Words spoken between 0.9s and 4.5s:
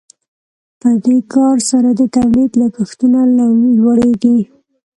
دې کار سره د تولید لګښتونه لوړیږي.